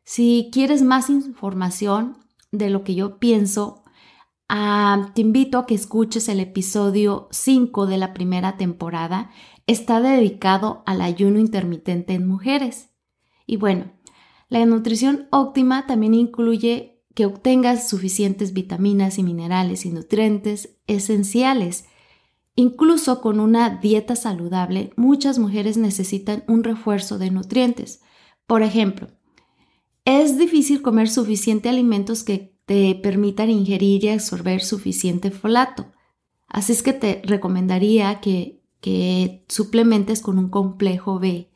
Si 0.04 0.50
quieres 0.52 0.82
más 0.82 1.10
información 1.10 2.18
de 2.52 2.72
lo 2.72 2.84
que 2.84 2.96
yo 2.96 3.20
pienso, 3.20 3.84
ah, 4.48 5.12
te 5.14 5.22
invito 5.22 5.60
a 5.60 5.68
que 5.68 5.76
escuches 5.76 6.28
el 6.30 6.40
episodio 6.40 7.28
5 7.30 7.86
de 7.86 7.98
la 7.98 8.16
primera 8.16 8.58
temporada. 8.58 9.30
Está 9.68 10.02
dedicado 10.02 10.82
al 10.88 11.02
ayuno 11.02 11.38
intermitente 11.38 12.16
en 12.16 12.28
mujeres. 12.28 12.90
Y 13.46 13.58
bueno, 13.58 13.92
la 14.48 14.66
nutrición 14.66 15.28
óptima 15.30 15.86
también 15.86 16.16
incluye 16.16 16.99
que 17.20 17.26
obtengas 17.26 17.90
suficientes 17.90 18.54
vitaminas 18.54 19.18
y 19.18 19.24
minerales 19.24 19.86
y 19.86 19.90
nutrientes 19.90 20.78
esenciales. 20.88 21.84
Incluso 22.56 23.20
con 23.20 23.42
una 23.42 23.72
dieta 23.82 24.16
saludable, 24.16 24.94
muchas 24.96 25.38
mujeres 25.38 25.76
necesitan 25.76 26.46
un 26.48 26.64
refuerzo 26.64 27.18
de 27.18 27.30
nutrientes. 27.30 28.00
Por 28.48 28.64
ejemplo, 28.64 29.10
es 30.06 30.38
difícil 30.38 30.82
comer 30.82 31.10
suficiente 31.10 31.68
alimentos 31.68 32.24
que 32.24 32.56
te 32.66 32.96
permitan 32.96 33.50
ingerir 33.50 34.06
y 34.06 34.10
absorber 34.12 34.62
suficiente 34.62 35.30
folato. 35.30 35.92
Así 36.48 36.72
es 36.72 36.82
que 36.82 36.94
te 36.94 37.22
recomendaría 37.26 38.22
que, 38.22 38.62
que 38.80 39.44
suplementes 39.50 40.22
con 40.22 40.40
un 40.40 40.48
complejo 40.48 41.20
B. 41.20 41.50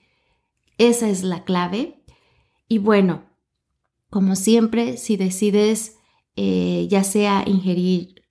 Esa 0.77 1.07
es 1.07 1.23
la 1.23 1.45
clave. 1.45 2.03
Y 2.67 2.79
bueno, 2.79 3.23
como 4.13 4.35
siempre, 4.35 4.97
si 4.97 5.17
decides 5.17 5.97
eh, 6.35 6.85
ya 6.87 7.03
sea 7.03 7.43
ingerir 7.47 8.21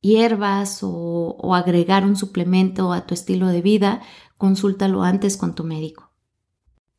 hierbas 0.00 0.78
o, 0.80 1.54
agregar 1.54 2.06
un 2.06 2.16
suplemento 2.16 2.94
a 2.94 3.04
tu 3.04 3.12
estilo 3.12 3.48
de 3.48 3.60
vida, 3.60 4.00
consúltalo 4.38 5.02
antes 5.02 5.36
con 5.36 5.54
tu 5.54 5.62
médico. 5.62 6.10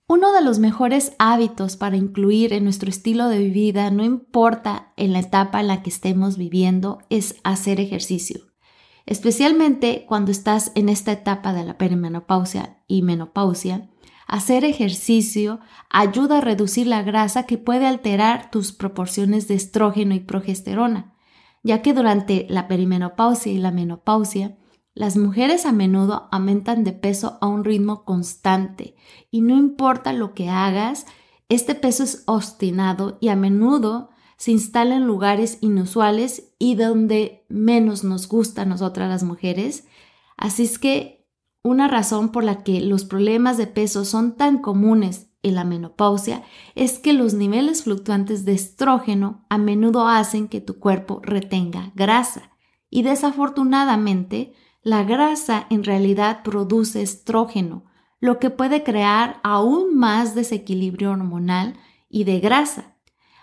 Uno 0.08 0.34
de 0.34 0.44
los 0.44 0.60
mejores 0.60 1.14
hábitos 1.18 1.78
para 1.78 1.98
incluir 1.98 2.54
en 2.54 2.64
nuestro 2.64 2.92
estilo 2.92 3.28
de 3.28 3.40
vida, 3.50 3.90
no 3.90 4.04
importa 4.04 4.94
en 4.98 5.14
la 5.14 5.20
etapa 5.22 5.60
en 5.60 5.66
la 5.66 5.82
que 5.82 5.90
estemos 5.90 6.38
viviendo, 6.38 7.00
es 7.10 7.38
hacer 7.44 7.80
ejercicio. 7.80 8.42
Especialmente 9.08 10.06
cuando 10.08 10.30
estás 10.30 10.72
en 10.76 10.90
esta 10.90 11.12
etapa 11.12 11.54
de 11.54 11.66
la 11.66 11.80
perimenopausia 11.80 12.84
y 12.88 13.02
menopausia, 13.02 13.90
Hacer 14.32 14.64
ejercicio 14.64 15.60
ayuda 15.90 16.38
a 16.38 16.42
reducir 16.42 16.88
la 16.88 17.04
grasa 17.04 17.44
que 17.44 17.58
puede 17.58 17.86
alterar 17.86 18.50
tus 18.50 18.72
proporciones 18.72 19.50
de 19.50 19.56
estrógeno 19.56 20.16
y 20.16 20.22
progesterona, 20.22 21.14
ya 21.64 21.82
que 21.82 21.94
durante 21.94 22.48
la 22.50 22.70
perimenopausia 22.70 23.52
y 23.52 23.58
la 23.58 23.72
menopausia, 23.72 24.58
las 24.94 25.18
mujeres 25.18 25.66
a 25.66 25.74
menudo 25.74 26.30
aumentan 26.32 26.86
de 26.86 26.94
peso 26.94 27.40
a 27.42 27.48
un 27.48 27.66
ritmo 27.66 28.06
constante 28.06 28.96
y 29.32 29.42
no 29.42 29.58
importa 29.58 30.14
lo 30.14 30.34
que 30.34 30.48
hagas, 30.48 31.08
este 31.50 31.76
peso 31.76 32.04
es 32.04 32.24
obstinado 32.26 33.18
y 33.20 33.28
a 33.28 33.36
menudo 33.36 34.12
se 34.38 34.52
instala 34.52 34.96
en 34.96 35.08
lugares 35.08 35.58
inusuales 35.60 36.54
y 36.58 36.76
donde 36.76 37.44
menos 37.50 38.06
nos 38.06 38.30
gusta 38.30 38.62
a 38.62 38.66
nosotras 38.66 39.10
las 39.10 39.24
mujeres. 39.24 39.84
Así 40.38 40.64
es 40.64 40.80
que 40.80 41.21
una 41.64 41.88
razón 41.88 42.32
por 42.32 42.44
la 42.44 42.64
que 42.64 42.82
los 42.82 43.06
problemas 43.06 43.58
de 43.58 43.68
peso 43.68 44.06
son 44.06 44.36
tan 44.36 44.60
comunes 44.60 45.30
en 45.44 45.56
la 45.56 45.64
menopausia 45.64 46.44
es 46.76 47.00
que 47.00 47.14
los 47.14 47.34
niveles 47.34 47.84
fluctuantes 47.84 48.46
de 48.46 48.54
estrógeno 48.54 49.46
a 49.50 49.58
menudo 49.58 50.08
hacen 50.08 50.48
que 50.48 50.62
tu 50.62 50.80
cuerpo 50.80 51.20
retenga 51.24 51.92
grasa 51.96 52.52
y 52.90 53.04
desafortunadamente 53.04 54.54
la 54.84 55.04
grasa 55.04 55.68
en 55.70 55.84
realidad 55.84 56.44
produce 56.44 57.02
estrógeno, 57.02 57.86
lo 58.20 58.40
que 58.40 58.50
puede 58.50 58.84
crear 58.84 59.40
aún 59.44 59.96
más 59.96 60.36
desequilibrio 60.36 61.12
hormonal 61.12 61.76
y 62.10 62.24
de 62.24 62.40
grasa. 62.40 62.98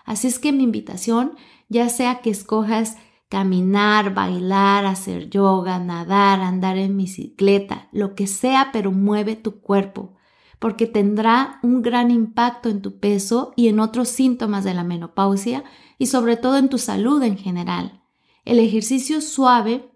Así 0.05 0.27
es 0.27 0.39
que 0.39 0.51
mi 0.51 0.63
invitación, 0.63 1.35
ya 1.69 1.89
sea 1.89 2.21
que 2.21 2.29
escojas 2.29 2.97
caminar, 3.29 4.15
bailar, 4.15 4.85
hacer 4.85 5.29
yoga, 5.29 5.79
nadar, 5.79 6.41
andar 6.41 6.77
en 6.77 6.97
bicicleta, 6.97 7.87
lo 7.91 8.15
que 8.15 8.25
sea, 8.25 8.71
pero 8.73 8.91
mueve 8.91 9.35
tu 9.35 9.61
cuerpo, 9.61 10.15
porque 10.57 10.87
tendrá 10.87 11.59
un 11.61 11.83
gran 11.83 12.09
impacto 12.09 12.69
en 12.69 12.81
tu 12.81 12.99
peso 12.99 13.53
y 13.55 13.67
en 13.67 13.79
otros 13.79 14.09
síntomas 14.09 14.63
de 14.63 14.73
la 14.73 14.83
menopausia 14.83 15.63
y 15.99 16.07
sobre 16.07 16.37
todo 16.37 16.57
en 16.57 16.69
tu 16.69 16.79
salud 16.79 17.21
en 17.21 17.37
general. 17.37 18.01
El 18.45 18.59
ejercicio 18.59 19.21
suave 19.21 19.91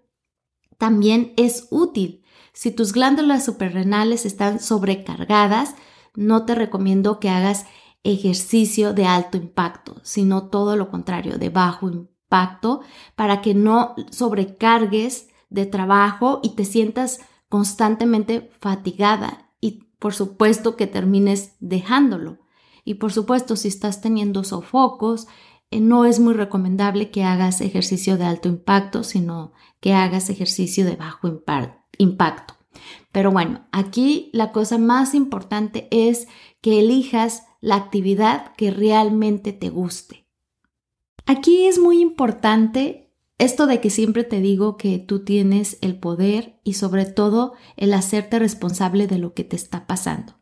también 0.78 1.34
es 1.36 1.66
útil. 1.70 2.22
Si 2.52 2.70
tus 2.70 2.92
glándulas 2.92 3.44
suprarrenales 3.44 4.26
están 4.26 4.60
sobrecargadas, 4.60 5.74
no 6.14 6.44
te 6.46 6.54
recomiendo 6.54 7.18
que 7.18 7.30
hagas 7.30 7.66
ejercicio 8.04 8.94
de 8.94 9.06
alto 9.06 9.36
impacto, 9.36 9.96
sino 10.04 10.50
todo 10.50 10.76
lo 10.76 10.88
contrario, 10.88 11.36
de 11.36 11.48
bajo 11.48 11.88
impacto 11.88 12.13
para 13.14 13.42
que 13.42 13.54
no 13.54 13.94
sobrecargues 14.10 15.28
de 15.50 15.66
trabajo 15.66 16.40
y 16.42 16.50
te 16.50 16.64
sientas 16.64 17.20
constantemente 17.48 18.50
fatigada 18.60 19.50
y 19.60 19.84
por 19.98 20.14
supuesto 20.14 20.76
que 20.76 20.86
termines 20.86 21.54
dejándolo. 21.60 22.38
Y 22.84 22.94
por 22.94 23.12
supuesto, 23.12 23.56
si 23.56 23.68
estás 23.68 24.00
teniendo 24.00 24.44
sofocos, 24.44 25.26
eh, 25.70 25.80
no 25.80 26.04
es 26.04 26.20
muy 26.20 26.34
recomendable 26.34 27.10
que 27.10 27.24
hagas 27.24 27.60
ejercicio 27.60 28.18
de 28.18 28.24
alto 28.24 28.48
impacto, 28.48 29.02
sino 29.04 29.52
que 29.80 29.94
hagas 29.94 30.30
ejercicio 30.30 30.84
de 30.84 30.96
bajo 30.96 31.28
impacto. 31.98 32.54
Pero 33.12 33.30
bueno, 33.30 33.66
aquí 33.72 34.30
la 34.32 34.52
cosa 34.52 34.78
más 34.78 35.14
importante 35.14 35.88
es 35.90 36.26
que 36.60 36.80
elijas 36.80 37.44
la 37.60 37.76
actividad 37.76 38.54
que 38.56 38.70
realmente 38.70 39.52
te 39.52 39.70
guste. 39.70 40.23
Aquí 41.26 41.66
es 41.66 41.78
muy 41.78 42.00
importante 42.00 43.04
esto 43.38 43.66
de 43.66 43.80
que 43.80 43.90
siempre 43.90 44.24
te 44.24 44.40
digo 44.40 44.76
que 44.76 44.98
tú 44.98 45.24
tienes 45.24 45.78
el 45.80 45.96
poder 45.96 46.60
y 46.64 46.74
sobre 46.74 47.06
todo 47.06 47.54
el 47.76 47.94
hacerte 47.94 48.38
responsable 48.38 49.06
de 49.06 49.18
lo 49.18 49.32
que 49.32 49.42
te 49.42 49.56
está 49.56 49.86
pasando, 49.86 50.34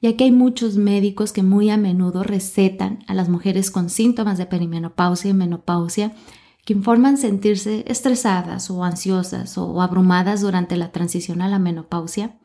ya 0.00 0.16
que 0.16 0.24
hay 0.24 0.32
muchos 0.32 0.76
médicos 0.76 1.32
que 1.32 1.42
muy 1.42 1.70
a 1.70 1.76
menudo 1.76 2.22
recetan 2.22 3.04
a 3.06 3.14
las 3.14 3.28
mujeres 3.28 3.70
con 3.70 3.90
síntomas 3.90 4.38
de 4.38 4.46
perimenopausia 4.46 5.30
y 5.30 5.34
menopausia 5.34 6.14
que 6.64 6.72
informan 6.72 7.18
sentirse 7.18 7.84
estresadas 7.86 8.70
o 8.70 8.82
ansiosas 8.82 9.56
o 9.58 9.80
abrumadas 9.80 10.40
durante 10.40 10.76
la 10.76 10.90
transición 10.90 11.42
a 11.42 11.48
la 11.48 11.58
menopausia. 11.58 12.38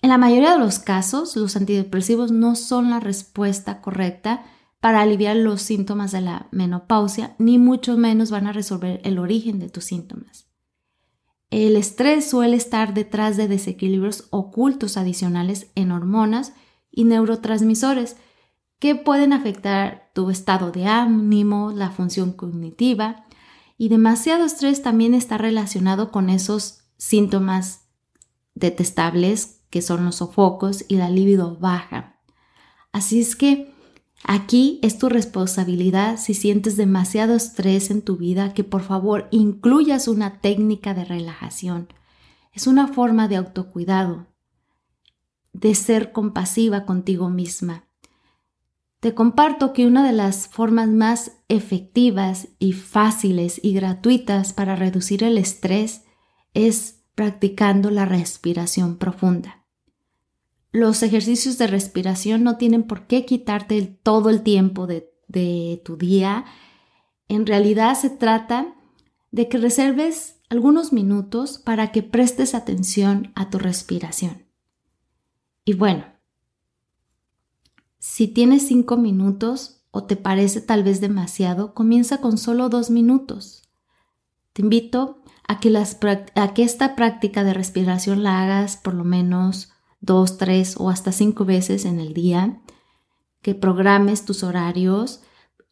En 0.00 0.10
la 0.10 0.18
mayoría 0.18 0.52
de 0.52 0.58
los 0.58 0.78
casos, 0.78 1.36
los 1.36 1.56
antidepresivos 1.56 2.32
no 2.32 2.56
son 2.56 2.90
la 2.90 3.00
respuesta 3.00 3.80
correcta 3.80 4.44
para 4.82 5.00
aliviar 5.00 5.36
los 5.36 5.62
síntomas 5.62 6.10
de 6.10 6.22
la 6.22 6.48
menopausia, 6.50 7.36
ni 7.38 7.56
mucho 7.56 7.96
menos 7.96 8.32
van 8.32 8.48
a 8.48 8.52
resolver 8.52 9.00
el 9.04 9.20
origen 9.20 9.60
de 9.60 9.68
tus 9.68 9.84
síntomas. 9.84 10.48
El 11.50 11.76
estrés 11.76 12.28
suele 12.28 12.56
estar 12.56 12.92
detrás 12.92 13.36
de 13.36 13.46
desequilibrios 13.46 14.26
ocultos 14.30 14.96
adicionales 14.96 15.70
en 15.76 15.92
hormonas 15.92 16.52
y 16.90 17.04
neurotransmisores 17.04 18.16
que 18.80 18.96
pueden 18.96 19.32
afectar 19.32 20.10
tu 20.14 20.30
estado 20.30 20.72
de 20.72 20.86
ánimo, 20.86 21.70
la 21.70 21.92
función 21.92 22.32
cognitiva 22.32 23.26
y 23.78 23.88
demasiado 23.88 24.44
estrés 24.44 24.82
también 24.82 25.14
está 25.14 25.38
relacionado 25.38 26.10
con 26.10 26.28
esos 26.28 26.80
síntomas 26.96 27.84
detestables 28.56 29.60
que 29.70 29.80
son 29.80 30.04
los 30.04 30.16
sofocos 30.16 30.84
y 30.88 30.96
la 30.96 31.08
libido 31.08 31.56
baja. 31.56 32.18
Así 32.90 33.20
es 33.20 33.36
que 33.36 33.71
Aquí 34.24 34.78
es 34.82 34.98
tu 34.98 35.08
responsabilidad 35.08 36.16
si 36.16 36.34
sientes 36.34 36.76
demasiado 36.76 37.34
estrés 37.34 37.90
en 37.90 38.02
tu 38.02 38.16
vida 38.16 38.54
que 38.54 38.62
por 38.62 38.82
favor 38.82 39.28
incluyas 39.32 40.06
una 40.06 40.40
técnica 40.40 40.94
de 40.94 41.04
relajación. 41.04 41.88
Es 42.52 42.66
una 42.66 42.86
forma 42.86 43.26
de 43.26 43.36
autocuidado, 43.36 44.26
de 45.52 45.74
ser 45.74 46.12
compasiva 46.12 46.84
contigo 46.84 47.30
misma. 47.30 47.84
Te 49.00 49.14
comparto 49.14 49.72
que 49.72 49.86
una 49.86 50.06
de 50.06 50.12
las 50.12 50.46
formas 50.46 50.88
más 50.88 51.32
efectivas 51.48 52.48
y 52.60 52.74
fáciles 52.74 53.58
y 53.60 53.74
gratuitas 53.74 54.52
para 54.52 54.76
reducir 54.76 55.24
el 55.24 55.36
estrés 55.36 56.04
es 56.54 57.00
practicando 57.16 57.90
la 57.90 58.04
respiración 58.04 58.98
profunda 58.98 59.61
los 60.72 61.02
ejercicios 61.02 61.58
de 61.58 61.66
respiración 61.66 62.42
no 62.42 62.56
tienen 62.56 62.84
por 62.84 63.06
qué 63.06 63.26
quitarte 63.26 63.82
todo 64.02 64.30
el 64.30 64.42
tiempo 64.42 64.86
de, 64.86 65.08
tu 65.84 65.96
día. 65.96 66.46
En 67.28 67.46
realidad 67.46 67.94
se 67.94 68.10
trata 68.10 68.74
de 69.30 69.48
que 69.48 69.58
reserves 69.58 70.40
algunos 70.48 70.92
minutos 70.92 71.58
para 71.58 71.92
que 71.92 72.02
prestes 72.02 72.54
atención 72.54 73.32
a 73.34 73.48
tu 73.48 73.58
respiración. 73.58 74.46
Y 75.64 75.74
bueno, 75.74 76.04
si 77.98 78.28
tienes 78.28 78.66
cinco 78.66 78.96
minutos 78.96 79.84
o 79.90 80.04
te 80.04 80.16
parece 80.16 80.60
tal 80.60 80.82
vez 80.82 81.00
demasiado, 81.00 81.74
comienza 81.74 82.20
con 82.20 82.36
solo 82.36 82.68
dos 82.68 82.90
minutos. 82.90 83.70
Te 84.52 84.62
invito 84.62 85.22
a 85.46 85.60
que, 85.60 85.74
a 86.34 86.54
que 86.54 86.62
esta 86.62 86.94
práctica 86.96 87.44
de 87.44 87.54
respiración 87.54 88.22
la 88.22 88.42
hagas 88.42 88.76
por 88.76 88.94
lo 88.94 89.04
menos 89.04 89.71
dos, 90.02 90.36
tres 90.36 90.74
o 90.76 90.90
hasta 90.90 91.12
cinco 91.12 91.46
veces 91.46 91.86
en 91.86 91.98
el 91.98 92.12
día, 92.12 92.60
que 93.40 93.54
programes 93.54 94.26
tus 94.26 94.42
horarios 94.42 95.22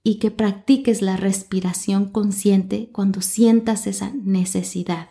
y 0.02 0.18
que 0.18 0.30
practiques 0.30 1.02
la 1.02 1.18
respiración 1.18 2.06
consciente 2.06 2.88
cuando 2.92 3.20
sientas 3.20 3.86
esa 3.86 4.10
necesidad. 4.14 5.10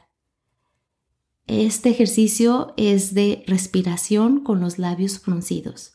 Este 1.46 1.90
ejercicio 1.90 2.74
es 2.78 3.14
de 3.14 3.44
respiración 3.48 4.44
con 4.44 4.60
los 4.60 4.80
labios 4.80 5.20
fruncidos. 5.20 5.94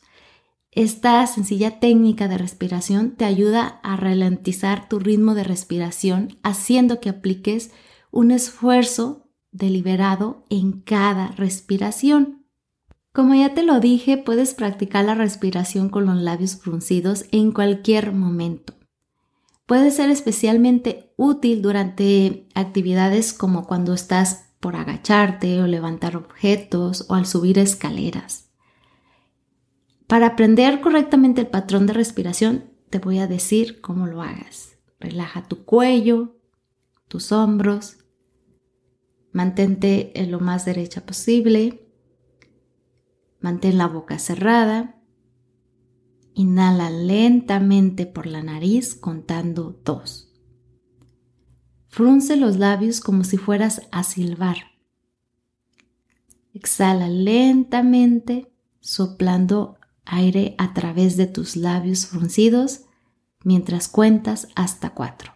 Esta 0.71 1.25
sencilla 1.27 1.79
técnica 1.79 2.27
de 2.27 2.37
respiración 2.37 3.11
te 3.11 3.23
ayuda 3.23 3.79
a 3.81 3.95
ralentizar 3.95 4.89
tu 4.89 4.99
ritmo 4.99 5.33
de 5.33 5.45
respiración 5.45 6.37
haciendo 6.43 6.99
que 6.99 7.09
apliques 7.09 7.71
un 8.11 8.31
esfuerzo 8.31 9.29
deliberado 9.51 10.45
en 10.49 10.81
cada 10.81 11.29
respiración. 11.29 12.44
Como 13.15 13.33
ya 13.33 13.53
te 13.53 13.63
lo 13.63 13.79
dije, 13.79 14.17
puedes 14.17 14.53
practicar 14.53 15.05
la 15.05 15.15
respiración 15.15 15.87
con 15.87 16.05
los 16.05 16.17
labios 16.17 16.57
fruncidos 16.57 17.23
en 17.31 17.53
cualquier 17.53 18.11
momento. 18.11 18.73
Puede 19.65 19.91
ser 19.91 20.09
especialmente 20.09 21.13
útil 21.15 21.61
durante 21.61 22.49
actividades 22.55 23.31
como 23.31 23.67
cuando 23.67 23.93
estás 23.93 24.49
por 24.59 24.75
agacharte 24.75 25.61
o 25.61 25.67
levantar 25.67 26.17
objetos 26.17 27.05
o 27.07 27.15
al 27.15 27.25
subir 27.25 27.57
escaleras. 27.57 28.49
Para 30.07 30.27
aprender 30.27 30.81
correctamente 30.81 31.39
el 31.39 31.47
patrón 31.47 31.87
de 31.87 31.93
respiración, 31.93 32.65
te 32.89 32.99
voy 32.99 33.19
a 33.19 33.27
decir 33.27 33.79
cómo 33.79 34.07
lo 34.07 34.23
hagas. 34.23 34.77
Relaja 34.99 35.47
tu 35.47 35.63
cuello, 35.63 36.35
tus 37.07 37.31
hombros, 37.31 37.95
mantente 39.31 40.11
lo 40.27 40.41
más 40.41 40.65
derecha 40.65 41.05
posible 41.05 41.84
Mantén 43.45 43.77
la 43.77 43.87
boca 43.87 44.17
cerrada. 44.17 44.95
Inhala 46.33 46.89
lentamente 46.89 48.07
por 48.07 48.25
la 48.25 48.41
nariz 48.41 48.95
contando 48.95 49.79
dos. 49.85 50.33
Frunce 51.87 52.37
los 52.37 52.57
labios 52.57 53.01
como 53.01 53.23
si 53.23 53.37
fueras 53.37 53.83
a 53.91 54.01
silbar. 54.01 54.57
Exhala 56.55 57.07
lentamente 57.07 58.51
soplando 58.79 59.77
aire 60.05 60.55
a 60.57 60.73
través 60.73 61.15
de 61.15 61.27
tus 61.27 61.55
labios 61.55 62.07
fruncidos 62.07 62.85
mientras 63.43 63.87
cuentas 63.87 64.47
hasta 64.55 64.95
cuatro. 64.95 65.33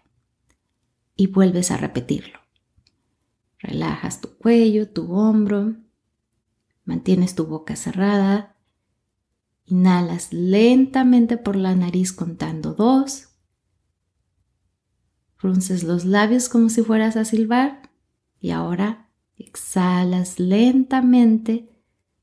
Y 1.15 1.27
vuelves 1.27 1.69
a 1.69 1.77
repetirlo. 1.77 2.39
Relajas 3.59 4.19
tu 4.19 4.29
cuello, 4.29 4.89
tu 4.89 5.13
hombro, 5.13 5.75
Mantienes 6.89 7.35
tu 7.35 7.45
boca 7.45 7.75
cerrada. 7.75 8.55
Inhalas 9.67 10.33
lentamente 10.33 11.37
por 11.37 11.55
la 11.55 11.75
nariz 11.75 12.11
contando 12.11 12.73
dos. 12.73 13.27
Frunces 15.35 15.83
los 15.83 16.03
labios 16.03 16.49
como 16.49 16.69
si 16.69 16.81
fueras 16.81 17.15
a 17.15 17.25
silbar. 17.25 17.91
Y 18.39 18.49
ahora 18.49 19.11
exhalas 19.37 20.39
lentamente 20.39 21.69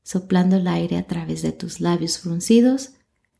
soplando 0.03 0.57
el 0.57 0.67
aire 0.67 0.97
a 0.97 1.07
través 1.07 1.43
de 1.43 1.53
tus 1.53 1.79
labios 1.79 2.19
fruncidos 2.19 2.91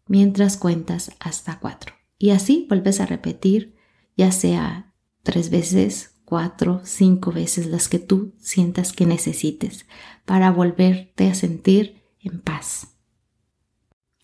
mientras 0.07 0.55
cuentas 0.55 1.11
hasta 1.19 1.59
cuatro. 1.59 1.93
Y 2.17 2.29
así 2.29 2.67
vuelves 2.69 3.01
a 3.01 3.05
repetir 3.05 3.75
ya 4.15 4.31
sea 4.31 4.93
tres 5.23 5.49
veces, 5.49 6.11
cuatro, 6.23 6.79
cinco 6.85 7.33
veces 7.33 7.67
las 7.67 7.89
que 7.89 7.99
tú 7.99 8.33
sientas 8.39 8.93
que 8.93 9.05
necesites 9.05 9.85
para 10.27 10.51
volverte 10.51 11.29
a 11.29 11.35
sentir 11.35 12.03
en 12.19 12.41
paz. 12.41 12.89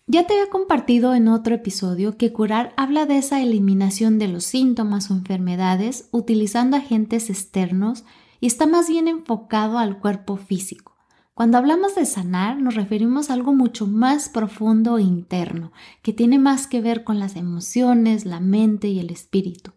Ya 0.06 0.26
te 0.26 0.34
había 0.34 0.50
compartido 0.50 1.14
en 1.14 1.28
otro 1.28 1.54
episodio 1.54 2.18
que 2.18 2.30
curar 2.30 2.74
habla 2.76 3.06
de 3.06 3.16
esa 3.16 3.40
eliminación 3.40 4.18
de 4.18 4.28
los 4.28 4.44
síntomas 4.44 5.10
o 5.10 5.14
enfermedades 5.14 6.10
utilizando 6.12 6.76
agentes 6.76 7.30
externos 7.30 8.04
y 8.38 8.46
está 8.46 8.66
más 8.66 8.86
bien 8.86 9.08
enfocado 9.08 9.78
al 9.78 9.98
cuerpo 9.98 10.36
físico. 10.36 10.94
Cuando 11.32 11.56
hablamos 11.56 11.94
de 11.94 12.04
sanar 12.04 12.60
nos 12.60 12.74
referimos 12.74 13.30
a 13.30 13.32
algo 13.32 13.54
mucho 13.54 13.86
más 13.86 14.28
profundo 14.28 14.98
e 14.98 15.02
interno, 15.02 15.72
que 16.02 16.12
tiene 16.12 16.38
más 16.38 16.66
que 16.66 16.82
ver 16.82 17.02
con 17.02 17.18
las 17.18 17.34
emociones, 17.34 18.26
la 18.26 18.40
mente 18.40 18.88
y 18.88 18.98
el 18.98 19.10
espíritu. 19.10 19.72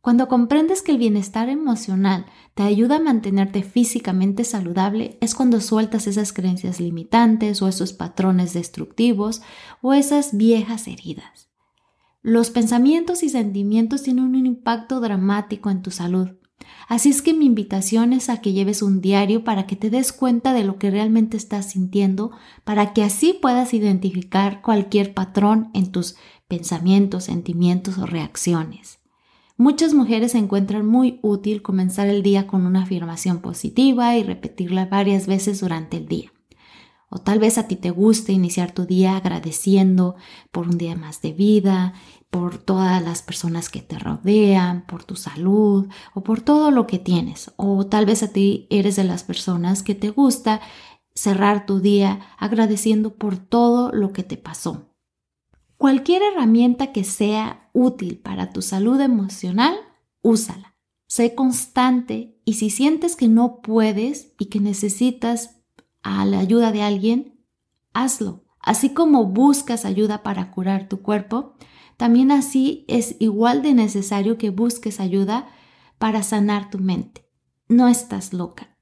Cuando 0.00 0.28
comprendes 0.28 0.82
que 0.82 0.92
el 0.92 0.98
bienestar 0.98 1.48
emocional 1.48 2.26
te 2.54 2.62
ayuda 2.62 2.96
a 2.96 3.00
mantenerte 3.00 3.62
físicamente 3.62 4.44
saludable, 4.44 5.18
es 5.20 5.34
cuando 5.34 5.60
sueltas 5.60 6.06
esas 6.06 6.32
creencias 6.32 6.80
limitantes 6.80 7.60
o 7.62 7.68
esos 7.68 7.92
patrones 7.92 8.54
destructivos 8.54 9.42
o 9.82 9.94
esas 9.94 10.36
viejas 10.36 10.86
heridas. 10.86 11.48
Los 12.22 12.50
pensamientos 12.50 13.22
y 13.22 13.28
sentimientos 13.28 14.02
tienen 14.02 14.24
un 14.24 14.46
impacto 14.46 15.00
dramático 15.00 15.70
en 15.70 15.82
tu 15.82 15.90
salud. 15.90 16.28
Así 16.88 17.10
es 17.10 17.22
que 17.22 17.34
mi 17.34 17.46
invitación 17.46 18.12
es 18.12 18.28
a 18.28 18.40
que 18.40 18.52
lleves 18.52 18.82
un 18.82 19.00
diario 19.00 19.44
para 19.44 19.66
que 19.66 19.76
te 19.76 19.90
des 19.90 20.12
cuenta 20.12 20.52
de 20.52 20.64
lo 20.64 20.78
que 20.78 20.90
realmente 20.90 21.36
estás 21.36 21.70
sintiendo, 21.70 22.32
para 22.64 22.92
que 22.92 23.02
así 23.02 23.38
puedas 23.40 23.74
identificar 23.74 24.62
cualquier 24.62 25.14
patrón 25.14 25.70
en 25.74 25.92
tus 25.92 26.16
pensamientos, 26.48 27.24
sentimientos 27.24 27.98
o 27.98 28.06
reacciones. 28.06 28.97
Muchas 29.60 29.92
mujeres 29.92 30.36
encuentran 30.36 30.86
muy 30.86 31.18
útil 31.20 31.62
comenzar 31.62 32.06
el 32.06 32.22
día 32.22 32.46
con 32.46 32.64
una 32.64 32.84
afirmación 32.84 33.40
positiva 33.40 34.16
y 34.16 34.22
repetirla 34.22 34.86
varias 34.86 35.26
veces 35.26 35.58
durante 35.58 35.96
el 35.96 36.06
día. 36.06 36.32
O 37.10 37.18
tal 37.18 37.40
vez 37.40 37.58
a 37.58 37.66
ti 37.66 37.74
te 37.74 37.90
guste 37.90 38.32
iniciar 38.32 38.70
tu 38.70 38.86
día 38.86 39.16
agradeciendo 39.16 40.14
por 40.52 40.68
un 40.68 40.78
día 40.78 40.94
más 40.94 41.22
de 41.22 41.32
vida, 41.32 41.94
por 42.30 42.58
todas 42.58 43.02
las 43.02 43.22
personas 43.22 43.68
que 43.68 43.82
te 43.82 43.98
rodean, 43.98 44.86
por 44.86 45.02
tu 45.02 45.16
salud 45.16 45.88
o 46.14 46.22
por 46.22 46.40
todo 46.40 46.70
lo 46.70 46.86
que 46.86 47.00
tienes. 47.00 47.50
O 47.56 47.84
tal 47.84 48.06
vez 48.06 48.22
a 48.22 48.28
ti 48.28 48.68
eres 48.70 48.94
de 48.94 49.02
las 49.02 49.24
personas 49.24 49.82
que 49.82 49.96
te 49.96 50.10
gusta 50.10 50.60
cerrar 51.16 51.66
tu 51.66 51.80
día 51.80 52.20
agradeciendo 52.38 53.16
por 53.16 53.38
todo 53.38 53.90
lo 53.90 54.12
que 54.12 54.22
te 54.22 54.36
pasó. 54.36 54.87
Cualquier 55.78 56.22
herramienta 56.22 56.92
que 56.92 57.04
sea 57.04 57.70
útil 57.72 58.18
para 58.18 58.52
tu 58.52 58.62
salud 58.62 59.00
emocional, 59.00 59.76
úsala. 60.22 60.76
Sé 61.06 61.36
constante 61.36 62.42
y 62.44 62.54
si 62.54 62.68
sientes 62.68 63.14
que 63.14 63.28
no 63.28 63.62
puedes 63.62 64.34
y 64.40 64.46
que 64.46 64.58
necesitas 64.58 65.62
la 66.02 66.40
ayuda 66.40 66.72
de 66.72 66.82
alguien, 66.82 67.44
hazlo. 67.94 68.44
Así 68.60 68.90
como 68.90 69.26
buscas 69.26 69.84
ayuda 69.84 70.24
para 70.24 70.50
curar 70.50 70.88
tu 70.88 71.00
cuerpo, 71.00 71.54
también 71.96 72.32
así 72.32 72.84
es 72.88 73.14
igual 73.20 73.62
de 73.62 73.72
necesario 73.72 74.36
que 74.36 74.50
busques 74.50 74.98
ayuda 74.98 75.48
para 75.98 76.24
sanar 76.24 76.70
tu 76.70 76.78
mente. 76.78 77.30
No 77.68 77.86
estás 77.86 78.32
loca. 78.32 78.77